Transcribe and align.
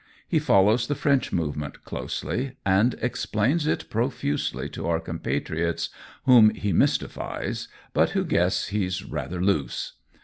He 0.27 0.39
follows 0.39 0.87
the 0.87 0.95
French 0.95 1.31
movement 1.31 1.85
closely 1.85 2.53
and 2.65 2.95
explains 3.03 3.67
it 3.67 3.87
profusely 3.91 4.67
to 4.69 4.87
our 4.87 4.99
compatriots, 4.99 5.91
whom 6.23 6.49
he 6.55 6.73
mystifies, 6.73 7.67
but 7.93 8.09
who 8.17 8.25
guess 8.25 8.69
he's 8.69 9.03
rath 9.05 9.31
er 9.31 9.41
loose. 9.43 9.93